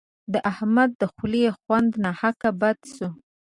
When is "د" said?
0.33-0.35, 1.01-1.03